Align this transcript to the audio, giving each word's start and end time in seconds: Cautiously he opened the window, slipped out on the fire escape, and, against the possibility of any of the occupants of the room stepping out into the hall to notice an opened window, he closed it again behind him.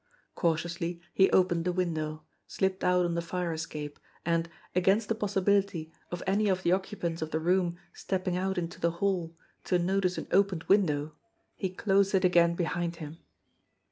Cautiously 0.33 0.99
he 1.13 1.29
opened 1.29 1.63
the 1.63 1.71
window, 1.71 2.23
slipped 2.47 2.83
out 2.83 3.05
on 3.05 3.13
the 3.13 3.21
fire 3.21 3.53
escape, 3.53 3.99
and, 4.25 4.49
against 4.75 5.09
the 5.09 5.13
possibility 5.13 5.91
of 6.09 6.23
any 6.25 6.47
of 6.49 6.63
the 6.63 6.71
occupants 6.71 7.21
of 7.21 7.29
the 7.29 7.39
room 7.39 7.77
stepping 7.93 8.35
out 8.35 8.57
into 8.57 8.79
the 8.81 8.89
hall 8.97 9.37
to 9.65 9.77
notice 9.77 10.17
an 10.17 10.25
opened 10.31 10.63
window, 10.63 11.13
he 11.55 11.69
closed 11.69 12.15
it 12.15 12.25
again 12.25 12.55
behind 12.55 12.95
him. 12.95 13.19